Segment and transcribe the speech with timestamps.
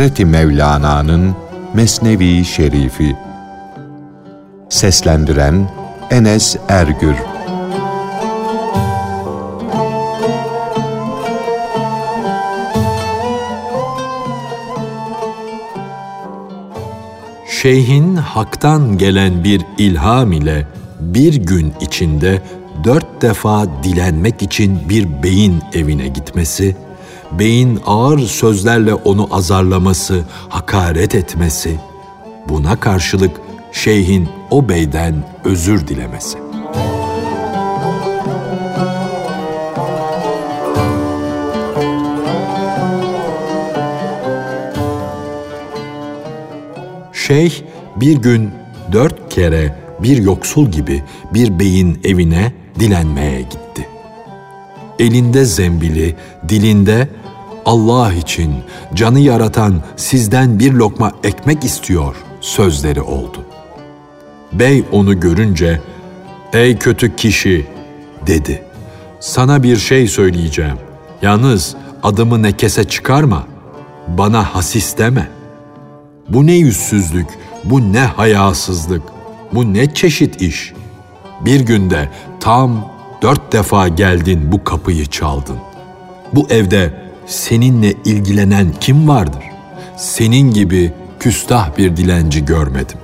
[0.00, 1.36] Hazreti Mevlana'nın
[1.74, 3.16] Mesnevi Şerifi.
[4.68, 5.70] Seslendiren
[6.10, 7.14] Enes Ergür.
[17.62, 20.66] Şeyhin haktan gelen bir ilham ile
[21.00, 22.42] bir gün içinde
[22.84, 26.76] dört defa dilenmek için bir beyin evine gitmesi,
[27.32, 31.80] beyin ağır sözlerle onu azarlaması, hakaret etmesi,
[32.48, 33.40] buna karşılık
[33.72, 36.38] şeyhin o beyden özür dilemesi.
[47.12, 47.62] Şeyh
[47.96, 48.50] bir gün
[48.92, 51.02] dört kere bir yoksul gibi
[51.34, 53.88] bir beyin evine dilenmeye gitti.
[54.98, 56.16] Elinde zembili,
[56.48, 57.08] dilinde
[57.64, 58.54] Allah için
[58.94, 63.44] canı yaratan sizden bir lokma ekmek istiyor sözleri oldu.
[64.52, 65.80] Bey onu görünce,
[66.52, 67.66] ''Ey kötü kişi''
[68.26, 68.62] dedi.
[69.20, 70.76] ''Sana bir şey söyleyeceğim.
[71.22, 73.46] Yalnız adımı nekese çıkarma.
[74.08, 75.28] Bana hasis deme.
[76.28, 77.26] Bu ne yüzsüzlük,
[77.64, 79.02] bu ne hayasızlık,
[79.52, 80.72] bu ne çeşit iş.
[81.40, 82.08] Bir günde
[82.40, 82.90] tam
[83.22, 85.56] dört defa geldin bu kapıyı çaldın.
[86.32, 89.42] Bu evde seninle ilgilenen kim vardır?
[89.96, 92.98] Senin gibi küstah bir dilenci görmedim.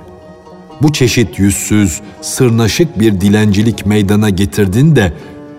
[0.81, 5.13] Bu çeşit yüzsüz, sırnaşık bir dilencilik meydana getirdin de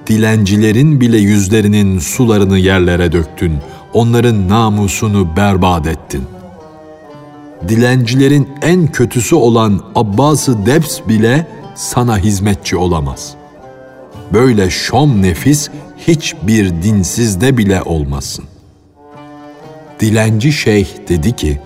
[0.07, 3.53] dilencilerin bile yüzlerinin sularını yerlere döktün.
[3.93, 6.23] Onların namusunu berbat ettin.
[7.69, 13.35] Dilencilerin en kötüsü olan Abbas-ı Debs bile sana hizmetçi olamaz.
[14.33, 15.69] Böyle şom nefis
[16.09, 18.45] hiçbir dinsizde bile olmasın.
[20.01, 21.61] Dilenci şeyh dedi ki,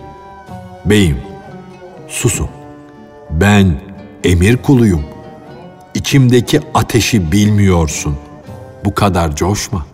[0.84, 1.18] Beyim,
[2.08, 2.48] susun.
[3.30, 3.80] Ben
[4.24, 5.04] emir kuluyum.
[5.94, 8.16] İçimdeki ateşi bilmiyorsun.
[8.84, 9.86] Bu kadar coşma.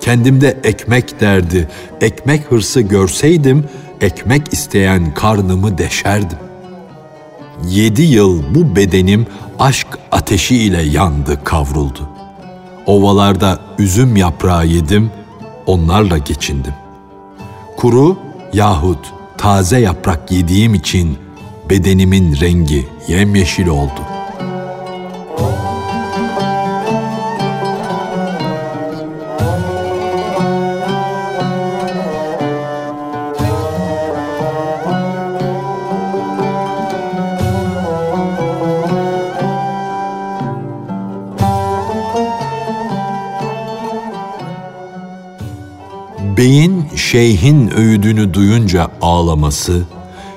[0.00, 1.68] Kendimde ekmek derdi,
[2.00, 3.64] ekmek hırsı görseydim,
[4.00, 6.38] ekmek isteyen karnımı deşerdim.
[7.68, 9.26] Yedi yıl bu bedenim
[9.58, 12.08] aşk ateşi ile yandı, kavruldu.
[12.86, 15.10] Ovalarda üzüm yaprağı yedim,
[15.66, 16.72] onlarla geçindim.
[17.76, 18.16] Kuru
[18.52, 21.18] yahut taze yaprak yediğim için
[21.70, 24.13] bedenimin rengi yemyeşil oldu.
[46.36, 49.82] Beyin şeyhin öğüdünü duyunca ağlaması,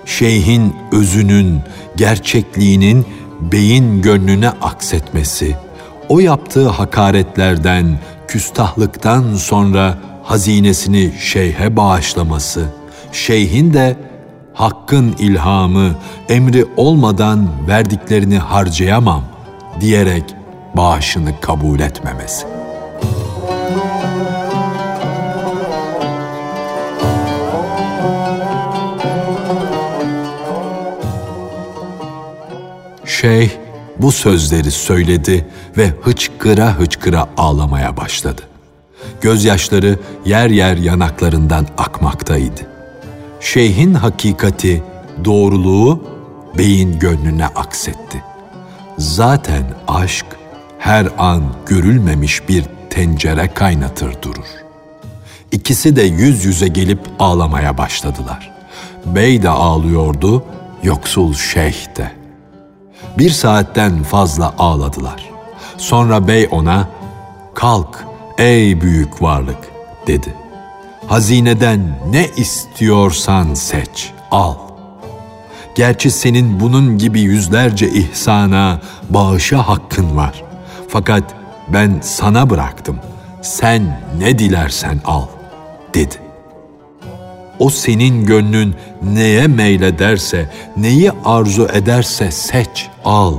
[0.05, 1.61] şeyhin özünün,
[1.97, 3.05] gerçekliğinin
[3.41, 5.55] beyin gönlüne aksetmesi,
[6.09, 12.65] o yaptığı hakaretlerden, küstahlıktan sonra hazinesini şeyhe bağışlaması,
[13.11, 13.97] şeyhin de
[14.53, 15.95] hakkın ilhamı,
[16.29, 19.23] emri olmadan verdiklerini harcayamam
[19.79, 20.23] diyerek
[20.75, 22.56] bağışını kabul etmemesi.
[33.21, 33.49] Şeyh
[33.99, 35.47] bu sözleri söyledi
[35.77, 38.41] ve hıçkıra hıçkıra ağlamaya başladı.
[39.21, 42.61] Gözyaşları yer yer yanaklarından akmaktaydı.
[43.39, 44.83] Şeyhin hakikati,
[45.25, 46.03] doğruluğu
[46.57, 48.23] beyin gönlüne aksetti.
[48.97, 50.25] Zaten aşk
[50.79, 54.47] her an görülmemiş bir tencere kaynatır durur.
[55.51, 58.51] İkisi de yüz yüze gelip ağlamaya başladılar.
[59.05, 60.43] Bey de ağlıyordu,
[60.83, 62.26] yoksul şeyh de.
[63.17, 65.29] Bir saatten fazla ağladılar.
[65.77, 66.87] Sonra bey ona,
[67.53, 68.05] kalk
[68.37, 69.57] ey büyük varlık
[70.07, 70.35] dedi.
[71.07, 74.55] Hazineden ne istiyorsan seç, al.
[75.75, 80.43] Gerçi senin bunun gibi yüzlerce ihsana, bağışa hakkın var.
[80.89, 81.23] Fakat
[81.67, 82.99] ben sana bıraktım.
[83.41, 85.25] Sen ne dilersen al,
[85.93, 86.26] dedi.
[87.59, 93.33] O senin gönlün neye meylederse, neyi arzu ederse seç, al.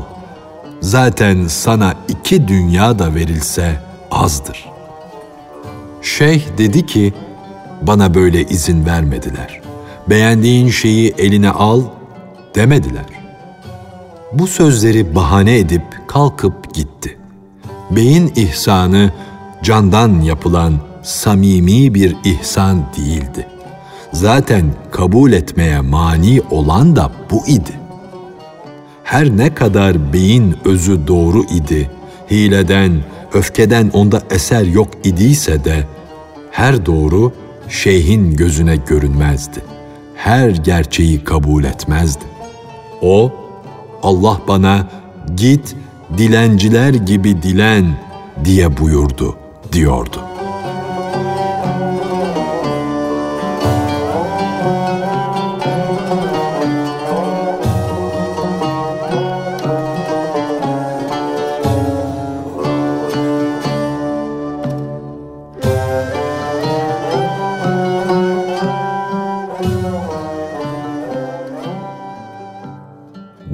[0.80, 3.80] Zaten sana iki dünya da verilse
[4.10, 4.64] azdır.
[6.02, 7.14] Şeyh dedi ki,
[7.82, 9.60] bana böyle izin vermediler.
[10.10, 11.82] Beğendiğin şeyi eline al
[12.54, 13.04] demediler.
[14.32, 17.18] Bu sözleri bahane edip kalkıp gitti.
[17.90, 19.12] Beyin ihsanı
[19.62, 23.57] candan yapılan samimi bir ihsan değildi.''
[24.18, 27.72] Zaten kabul etmeye mani olan da bu idi.
[29.04, 31.90] Her ne kadar beyin özü doğru idi,
[32.30, 32.92] hileden,
[33.32, 35.84] öfkeden onda eser yok idiyse de,
[36.50, 37.32] her doğru
[37.68, 39.60] şeyhin gözüne görünmezdi.
[40.14, 42.24] Her gerçeği kabul etmezdi.
[43.02, 43.32] O,
[44.02, 44.88] Allah bana
[45.36, 45.76] git
[46.18, 47.84] dilenciler gibi dilen
[48.44, 49.36] diye buyurdu
[49.72, 50.20] diyordu.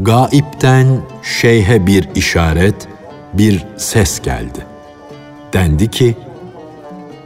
[0.04, 0.86] Gaipten
[1.22, 2.88] şeyhe bir işaret,
[3.32, 4.66] bir ses geldi.
[5.52, 6.16] Dendi ki,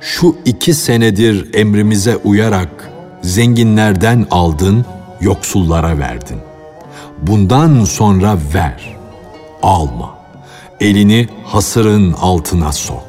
[0.00, 2.90] şu iki senedir emrimize uyarak
[3.22, 4.84] zenginlerden aldın,
[5.20, 6.38] yoksullara verdin.
[7.22, 8.96] Bundan sonra ver,
[9.62, 10.18] alma.
[10.80, 13.08] Elini hasırın altına sok.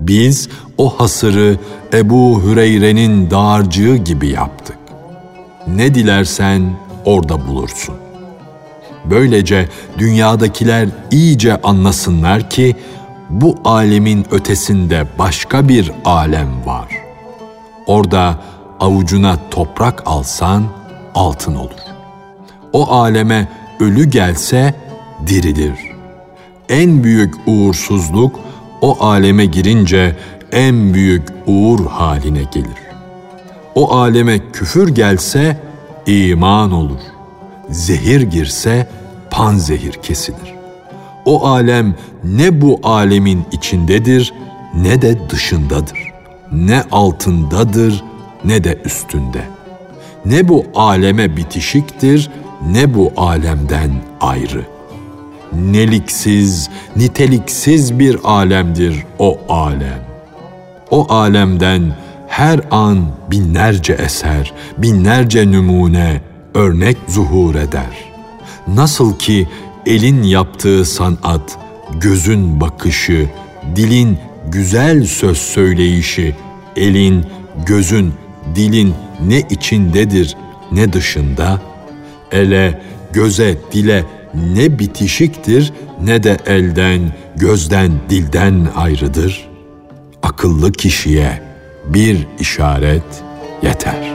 [0.00, 0.48] Biz
[0.78, 1.58] o hasırı
[1.92, 4.78] Ebu Hüreyre'nin dağarcığı gibi yaptık.
[5.66, 6.62] Ne dilersen
[7.04, 8.03] orada bulursun.
[9.10, 9.68] Böylece
[9.98, 12.76] dünyadakiler iyice anlasınlar ki
[13.30, 16.88] bu alemin ötesinde başka bir alem var.
[17.86, 18.38] Orada
[18.80, 20.64] avucuna toprak alsan
[21.14, 21.80] altın olur.
[22.72, 23.48] O aleme
[23.80, 24.74] ölü gelse
[25.26, 25.78] dirilir.
[26.68, 28.40] En büyük uğursuzluk
[28.80, 30.16] o aleme girince
[30.52, 32.84] en büyük uğur haline gelir.
[33.74, 35.56] O aleme küfür gelse
[36.06, 37.13] iman olur
[37.70, 38.86] zehir girse
[39.30, 40.54] panzehir kesilir.
[41.24, 41.94] O alem
[42.24, 44.34] ne bu alemin içindedir
[44.74, 45.98] ne de dışındadır.
[46.52, 48.04] Ne altındadır
[48.44, 49.42] ne de üstünde.
[50.24, 52.30] Ne bu aleme bitişiktir
[52.72, 53.90] ne bu alemden
[54.20, 54.64] ayrı.
[55.52, 60.04] Neliksiz, niteliksiz bir alemdir o alem.
[60.90, 61.96] O alemden
[62.28, 66.20] her an binlerce eser, binlerce numune,
[66.54, 68.12] örnek zuhur eder.
[68.68, 69.48] Nasıl ki
[69.86, 71.58] elin yaptığı sanat,
[72.00, 73.30] gözün bakışı,
[73.76, 74.18] dilin
[74.48, 76.36] güzel söz söyleyişi,
[76.76, 77.26] elin,
[77.66, 78.14] gözün,
[78.54, 78.94] dilin
[79.26, 80.36] ne içindedir
[80.72, 81.62] ne dışında,
[82.32, 84.04] ele, göze, dile
[84.54, 85.72] ne bitişiktir
[86.02, 87.00] ne de elden,
[87.36, 89.48] gözden, dilden ayrıdır.
[90.22, 91.42] Akıllı kişiye
[91.88, 93.22] bir işaret
[93.62, 94.13] yeter.''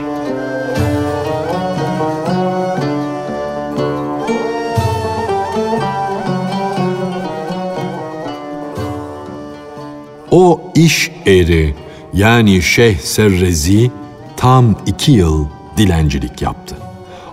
[10.50, 11.74] O iş eri
[12.14, 13.90] yani Şeyh Serrezi
[14.36, 16.76] tam iki yıl dilencilik yaptı.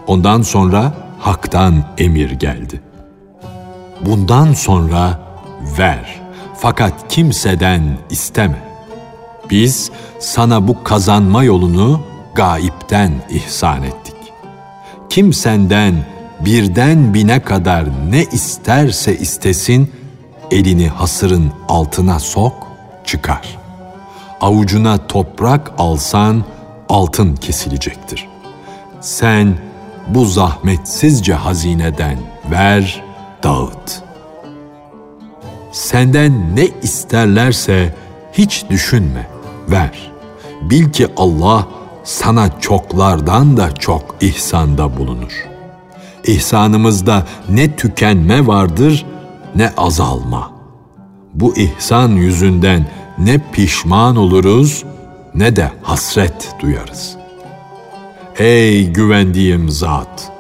[0.08, 2.81] Ondan sonra haktan emir geldi.
[4.06, 5.19] Bundan sonra
[5.80, 6.22] ver
[6.58, 8.62] fakat kimseden isteme.
[9.50, 12.02] Biz sana bu kazanma yolunu
[12.36, 14.16] gaipten ihsan ettik.
[15.09, 15.95] Kim senden
[16.40, 19.92] birden bine kadar ne isterse istesin,
[20.52, 22.67] elini hasırın altına sok,
[23.07, 23.57] çıkar.
[24.42, 26.44] Avucuna toprak alsan
[26.90, 28.28] altın kesilecektir.
[29.02, 29.57] Sen
[30.07, 32.18] bu zahmetsizce hazineden
[32.52, 33.04] ver,
[33.44, 34.04] dağıt.
[35.71, 37.95] Senden ne isterlerse
[38.33, 39.28] hiç düşünme,
[39.69, 40.11] ver.
[40.61, 41.68] Bil ki Allah
[42.04, 45.47] sana çoklardan da çok ihsanda bulunur.
[46.23, 49.06] İhsanımızda ne tükenme vardır
[49.56, 50.56] ne azalma.''
[51.37, 54.83] Bu ihsan yüzünden ne pişman oluruz
[55.35, 57.15] ne de hasret duyarız.
[58.37, 60.31] Ey güvendiğim zat!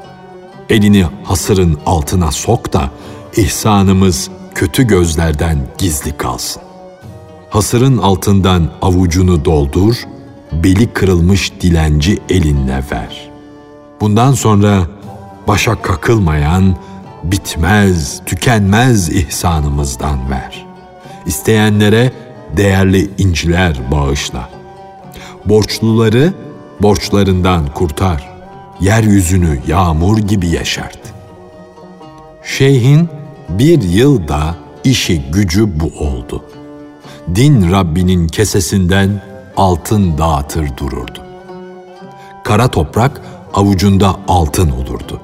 [0.69, 2.91] Elini hasırın altına sok da
[3.35, 6.61] ihsanımız kötü gözlerden gizli kalsın.
[7.49, 9.95] Hasırın altından avucunu doldur,
[10.51, 13.29] beli kırılmış dilenci elinle ver.
[14.01, 14.87] Bundan sonra
[15.47, 16.75] başa kakılmayan,
[17.23, 20.66] bitmez, tükenmez ihsanımızdan ver.''
[21.27, 22.11] İsteyenlere
[22.57, 24.49] değerli inciler bağışla.
[25.45, 26.33] Borçluları
[26.81, 28.29] borçlarından kurtar.
[28.81, 30.99] Yeryüzünü yağmur gibi yaşart.
[32.43, 33.09] Şeyhin
[33.49, 36.43] bir yılda işi gücü bu oldu.
[37.35, 39.21] Din Rabbinin kesesinden
[39.57, 41.19] altın dağıtır dururdu.
[42.43, 43.21] Kara toprak
[43.53, 45.21] avucunda altın olurdu.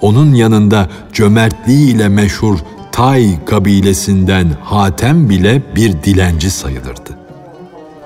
[0.00, 2.58] Onun yanında cömertliğiyle meşhur
[2.92, 7.18] Tay kabilesinden Hatem bile bir dilenci sayılırdı.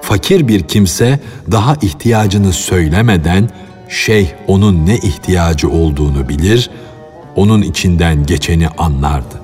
[0.01, 3.51] Fakir bir kimse daha ihtiyacını söylemeden
[3.89, 6.71] şeyh onun ne ihtiyacı olduğunu bilir,
[7.37, 9.41] onun içinden geçeni anlardı.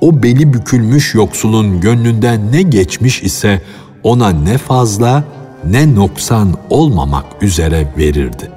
[0.00, 3.62] O beli bükülmüş yoksulun gönlünden ne geçmiş ise
[4.02, 5.24] ona ne fazla
[5.64, 8.50] ne noksan olmamak üzere verirdi.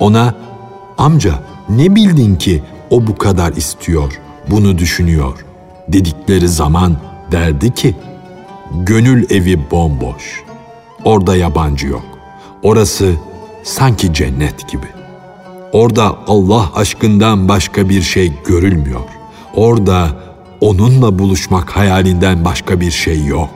[0.00, 0.34] Ona
[0.98, 1.34] amca
[1.68, 5.44] ne bildin ki o bu kadar istiyor, bunu düşünüyor
[5.88, 6.96] dedikleri zaman
[7.32, 7.94] derdi ki
[8.72, 10.42] gönül evi bomboş.
[11.04, 12.04] Orada yabancı yok.
[12.62, 13.12] Orası
[13.62, 14.86] sanki cennet gibi.
[15.72, 19.00] Orada Allah aşkından başka bir şey görülmüyor.
[19.54, 20.08] Orada
[20.60, 23.50] onunla buluşmak hayalinden başka bir şey yok.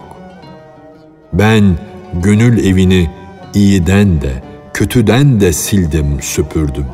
[1.32, 1.78] Ben
[2.14, 3.10] gönül evini
[3.54, 4.42] iyiden de
[4.74, 6.86] kötüden de sildim, süpürdüm.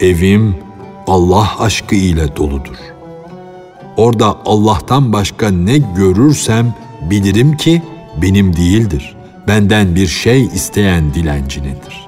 [0.00, 0.56] Evim
[1.06, 2.93] Allah aşkı ile doludur.
[3.96, 6.74] Orada Allah'tan başka ne görürsem
[7.10, 7.82] bilirim ki
[8.22, 9.16] benim değildir.
[9.48, 12.06] Benden bir şey isteyen dilencinedir.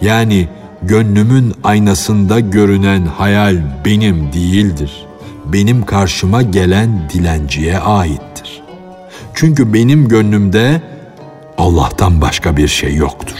[0.00, 0.48] Yani
[0.82, 5.06] gönlümün aynasında görünen hayal benim değildir.
[5.44, 8.62] Benim karşıma gelen dilenciye aittir.
[9.34, 10.82] Çünkü benim gönlümde
[11.58, 13.36] Allah'tan başka bir şey yoktur.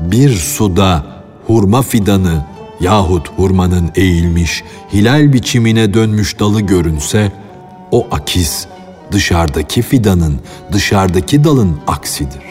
[0.00, 1.06] Bir suda
[1.46, 2.44] hurma fidanı
[2.80, 7.32] yahut hurmanın eğilmiş, hilal biçimine dönmüş dalı görünse,
[7.90, 8.66] o akis
[9.12, 10.40] dışarıdaki fidanın,
[10.72, 12.42] dışarıdaki dalın aksidir.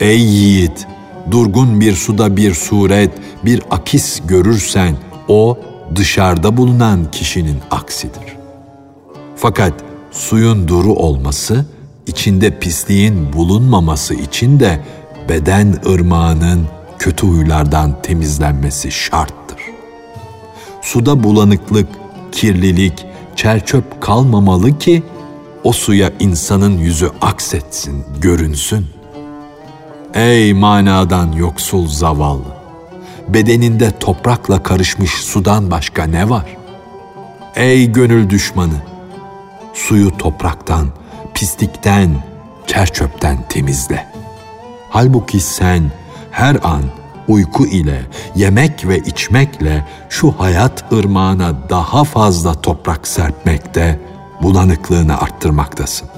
[0.00, 0.86] Ey yiğit,
[1.30, 3.10] durgun bir suda bir suret,
[3.44, 4.96] bir akis görürsen,
[5.28, 5.58] o
[5.94, 8.36] dışarıda bulunan kişinin aksidir.
[9.36, 9.72] Fakat
[10.10, 11.66] suyun duru olması,
[12.06, 14.80] içinde pisliğin bulunmaması için de
[15.28, 16.66] beden ırmağının
[16.98, 19.60] kötü huylardan temizlenmesi şarttır.
[20.82, 21.88] Suda bulanıklık,
[22.32, 25.02] kirlilik, çerçöp kalmamalı ki
[25.64, 28.86] o suya insanın yüzü aksetsin, görünsün.
[30.14, 32.58] Ey manadan yoksul zavallı!
[33.28, 36.56] Bedeninde toprakla karışmış sudan başka ne var?
[37.56, 38.82] Ey gönül düşmanı!
[39.74, 40.88] Suyu topraktan,
[41.34, 42.10] pislikten,
[42.66, 44.06] çerçöpten temizle.
[44.90, 45.90] Halbuki sen
[46.38, 46.82] her an
[47.28, 48.00] uyku ile,
[48.34, 54.00] yemek ve içmekle şu hayat ırmağına daha fazla toprak serpmekte,
[54.42, 56.08] bulanıklığını arttırmaktasın.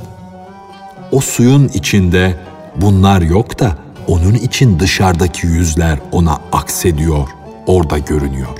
[1.13, 2.37] O suyun içinde
[2.77, 7.29] bunlar yok da onun için dışarıdaki yüzler ona aksediyor,
[7.67, 8.59] orada görünüyor.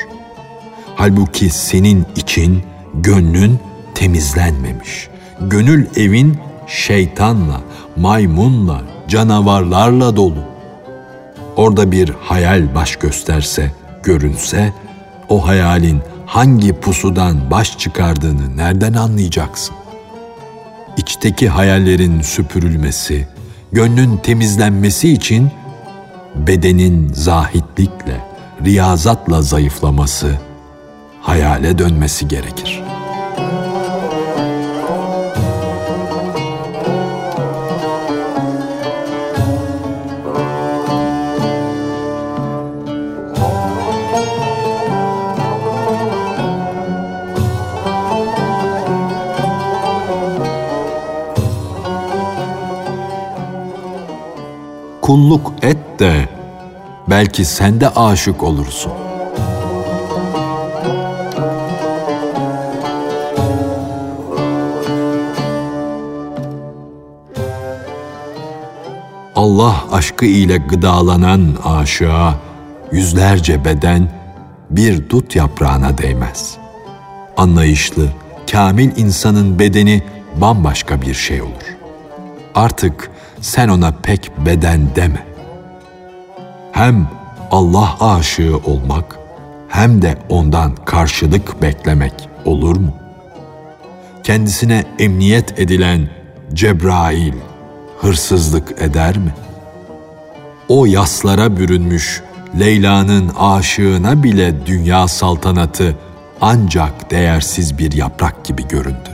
[0.97, 2.63] Halbuki senin için
[2.95, 3.59] gönlün
[3.95, 5.09] temizlenmemiş.
[5.41, 7.61] Gönül evin şeytanla,
[7.97, 10.50] maymunla, canavarlarla dolu
[11.57, 14.73] orada bir hayal baş gösterse, görünse,
[15.29, 19.75] o hayalin hangi pusudan baş çıkardığını nereden anlayacaksın?
[20.97, 23.29] İçteki hayallerin süpürülmesi,
[23.73, 25.51] gönlün temizlenmesi için
[26.35, 28.21] bedenin zahitlikle,
[28.65, 30.39] riyazatla zayıflaması,
[31.21, 32.90] hayale dönmesi gerekir.''
[55.11, 56.29] Kulluk et de
[57.09, 58.93] belki sen de aşık olursun.
[69.37, 72.35] Allah aşkı ile gıdalanan aşığa
[72.93, 74.09] yüzlerce beden
[74.71, 76.57] bir dut yaprağına değmez.
[77.37, 78.09] Anlayışlı,
[78.51, 80.03] kamil insanın bedeni
[80.37, 81.77] bambaşka bir şey olur.
[82.55, 85.27] Artık sen ona pek beden deme.
[86.73, 87.09] Hem
[87.51, 89.19] Allah aşığı olmak
[89.69, 92.95] hem de ondan karşılık beklemek olur mu?
[94.23, 96.09] Kendisine emniyet edilen
[96.55, 97.35] Cebrail
[98.01, 99.35] hırsızlık eder mi?
[100.69, 102.23] O yaslara bürünmüş
[102.61, 105.97] Leyla'nın aşığına bile dünya saltanatı
[106.41, 109.11] ancak değersiz bir yaprak gibi göründü.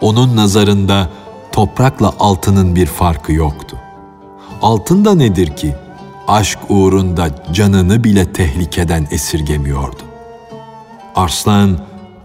[0.00, 1.08] Onun nazarında
[1.54, 3.76] toprakla altının bir farkı yoktu.
[4.62, 5.74] Altın da nedir ki?
[6.28, 10.02] Aşk uğrunda canını bile tehlikeden esirgemiyordu.
[11.16, 11.78] Arslan,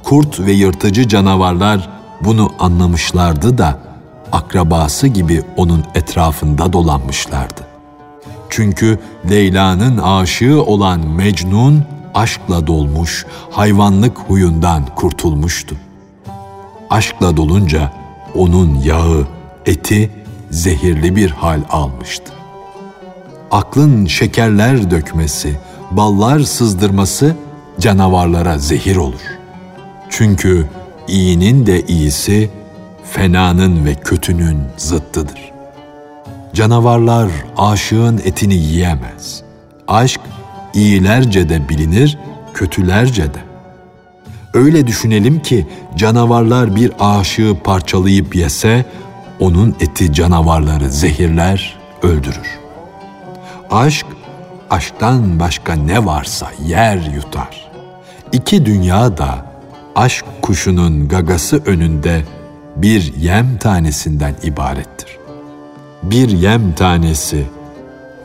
[0.04, 1.90] kurt ve yırtıcı canavarlar
[2.22, 3.80] bunu anlamışlardı da
[4.32, 7.62] akrabası gibi onun etrafında dolanmışlardı.
[8.50, 11.84] Çünkü Leyla'nın aşığı olan Mecnun
[12.14, 15.76] aşkla dolmuş, hayvanlık huyundan kurtulmuştu.
[16.90, 17.92] Aşkla dolunca
[18.36, 19.28] onun yağı,
[19.66, 20.12] eti
[20.50, 22.32] zehirli bir hal almıştı.
[23.52, 25.58] aklın şekerler dökmesi,
[25.92, 27.36] ballar sızdırması
[27.80, 29.40] canavarlara zehir olur.
[30.10, 30.66] Çünkü
[31.08, 32.50] iyinin de iyisi,
[33.12, 35.52] fenanın ve kötünün zıttıdır.
[36.54, 39.44] Canavarlar aşığın etini yiyemez.
[39.88, 40.22] Aşk
[40.74, 42.18] iyilerce de bilinir,
[42.54, 43.49] kötülerce de.
[44.54, 48.86] Öyle düşünelim ki canavarlar bir aşığı parçalayıp yese,
[49.40, 52.60] onun eti canavarları zehirler, öldürür.
[53.72, 54.06] Aşk,
[54.70, 57.72] aşktan başka ne varsa yer yutar.
[58.32, 59.46] İki dünya da
[59.96, 62.24] aşk kuşunun gagası önünde
[62.76, 65.18] bir yem tanesinden ibarettir.
[66.04, 67.46] Bir yem tanesi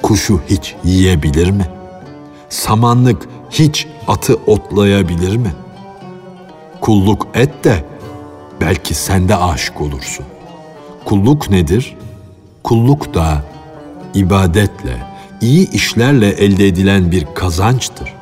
[0.02, 1.66] kuşu hiç yiyebilir mi?
[2.48, 5.52] Samanlık hiç atı otlayabilir mi?
[6.84, 7.84] Kulluk et de
[8.60, 10.26] belki sen de aşık olursun.
[11.04, 11.96] Kulluk nedir?
[12.64, 13.42] Kulluk da
[14.14, 14.96] ibadetle,
[15.40, 18.14] iyi işlerle elde edilen bir kazançtır.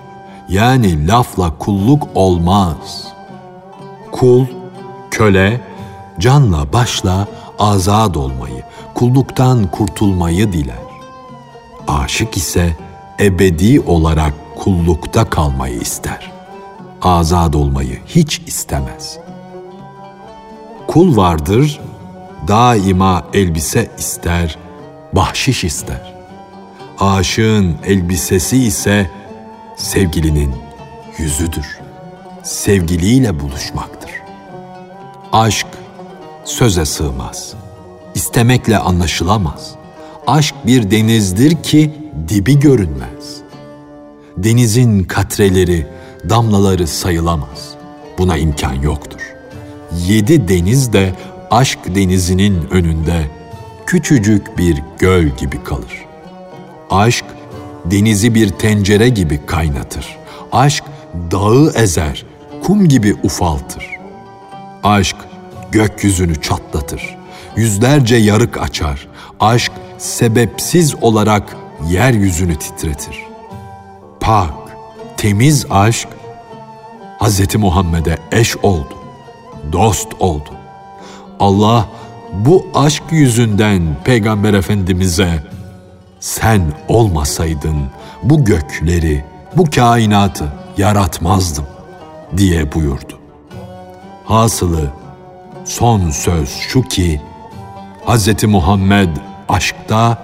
[0.48, 3.06] Yani lafla kulluk olmaz.
[4.12, 4.46] Kul,
[5.10, 5.60] köle,
[6.18, 7.26] canla başla
[7.58, 8.62] azad olmayı,
[8.94, 10.82] kulluktan kurtulmayı diler.
[11.88, 12.76] Aşık ise
[13.20, 16.31] ebedi olarak kullukta kalmayı ister.
[17.02, 19.18] Azad olmayı hiç istemez.
[20.86, 21.80] Kul vardır,
[22.48, 24.58] daima elbise ister,
[25.12, 26.14] bahşiş ister.
[27.00, 29.10] Aşığın elbisesi ise
[29.76, 30.54] sevgilinin
[31.18, 31.78] yüzüdür.
[32.42, 34.10] Sevgiliyle buluşmaktır.
[35.32, 35.66] Aşk
[36.44, 37.54] söze sığmaz.
[38.14, 39.74] İstemekle anlaşılamaz.
[40.26, 41.92] Aşk bir denizdir ki
[42.28, 43.40] dibi görünmez.
[44.36, 45.86] Denizin katreleri,
[46.28, 47.74] damlaları sayılamaz.
[48.18, 49.20] Buna imkan yoktur.
[50.06, 51.14] Yedi deniz de
[51.50, 53.30] aşk denizinin önünde
[53.86, 56.06] küçücük bir göl gibi kalır.
[56.90, 57.24] Aşk
[57.84, 60.16] denizi bir tencere gibi kaynatır.
[60.52, 60.84] Aşk
[61.30, 62.26] dağı ezer,
[62.62, 63.86] kum gibi ufaltır.
[64.84, 65.16] Aşk
[65.72, 67.16] gökyüzünü çatlatır.
[67.56, 69.08] Yüzlerce yarık açar.
[69.40, 71.56] Aşk sebepsiz olarak
[71.90, 73.18] yeryüzünü titretir.
[74.20, 74.52] Pak,
[75.22, 76.08] temiz aşk
[77.20, 77.54] Hz.
[77.54, 78.94] Muhammed'e eş oldu,
[79.72, 80.50] dost oldu.
[81.40, 81.88] Allah
[82.32, 85.42] bu aşk yüzünden Peygamber Efendimiz'e
[86.20, 87.76] sen olmasaydın
[88.22, 89.24] bu gökleri,
[89.56, 91.66] bu kainatı yaratmazdım
[92.36, 93.18] diye buyurdu.
[94.24, 94.90] Hasılı
[95.64, 97.20] son söz şu ki
[98.06, 98.44] Hz.
[98.44, 99.16] Muhammed
[99.48, 100.18] aşkta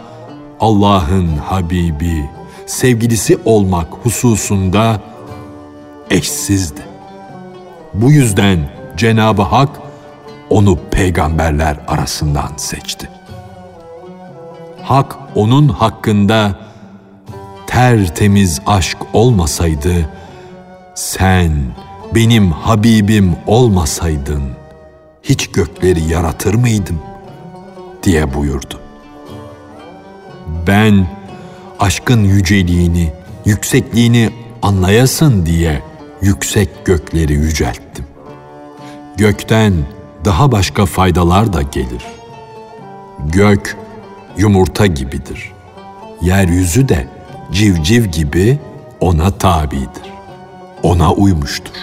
[0.60, 2.30] Allah'ın Habibi,
[2.68, 5.00] sevgilisi olmak hususunda
[6.10, 6.80] eşsizdi.
[7.94, 9.80] Bu yüzden Cenab-ı Hak
[10.50, 13.08] onu peygamberler arasından seçti.
[14.82, 16.58] Hak onun hakkında
[17.66, 20.10] tertemiz aşk olmasaydı,
[20.94, 21.52] sen
[22.14, 24.42] benim Habibim olmasaydın,
[25.22, 27.00] hiç gökleri yaratır mıydım?
[28.02, 28.80] diye buyurdu.
[30.66, 31.17] Ben
[31.78, 33.12] aşkın yüceliğini,
[33.44, 34.30] yüksekliğini
[34.62, 35.82] anlayasın diye
[36.22, 38.04] yüksek gökleri yücelttim.
[39.16, 39.74] Gökten
[40.24, 42.04] daha başka faydalar da gelir.
[43.26, 43.76] Gök
[44.38, 45.52] yumurta gibidir.
[46.22, 47.08] Yeryüzü de
[47.52, 48.58] civciv gibi
[49.00, 50.12] ona tabidir.
[50.82, 51.74] Ona uymuştur.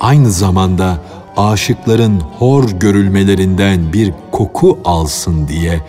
[0.00, 0.98] Aynı zamanda
[1.36, 5.80] aşıkların hor görülmelerinden bir koku alsın diye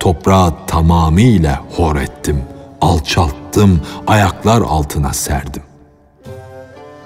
[0.00, 2.42] toprağı tamamıyla hor ettim,
[2.80, 5.62] alçalttım, ayaklar altına serdim.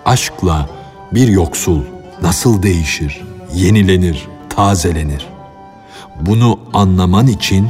[0.05, 0.69] Aşkla
[1.13, 1.83] bir yoksul
[2.23, 3.23] nasıl değişir,
[3.55, 5.27] yenilenir, tazelenir?
[6.21, 7.69] Bunu anlaman için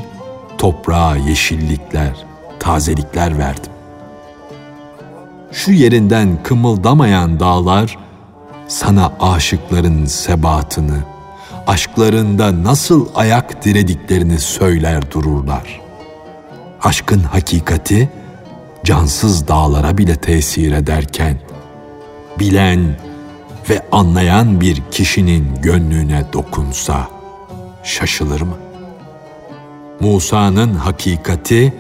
[0.59, 2.13] toprağa yeşillikler,
[2.61, 3.73] tazelikler verdim.
[5.53, 7.99] Şu yerinden kımıldamayan dağlar
[8.69, 10.99] sana aşıkların sebatını,
[11.67, 15.81] aşklarında nasıl ayak dirediklerini söyler dururlar.
[16.83, 18.11] Aşkın hakikati
[18.85, 21.39] cansız dağlara bile tesir ederken
[22.39, 22.97] bilen
[23.71, 27.09] ve anlayan bir kişinin gönlüne dokunsa
[27.83, 28.57] şaşılır mı?
[30.01, 31.75] Musa'nın hakikati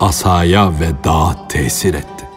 [0.00, 2.28] asaya ve dağa tesir etti.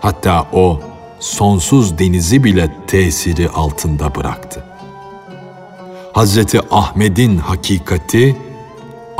[0.00, 0.80] Hatta o
[1.20, 4.64] sonsuz denizi bile tesiri altında bıraktı.
[6.12, 8.36] Hazreti Ahmet'in hakikati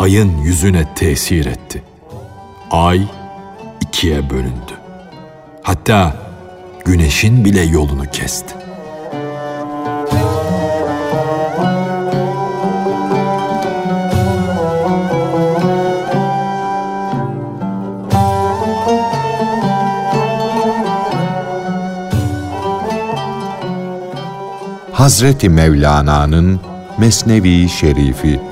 [0.03, 1.83] ayın yüzüne tesir etti.
[2.71, 3.03] Ay
[3.81, 4.73] ikiye bölündü.
[5.62, 6.17] Hatta
[6.85, 8.55] güneşin bile yolunu kesti.
[24.93, 26.61] Hazreti Mevlana'nın
[26.99, 28.52] Mesnevi Şerifi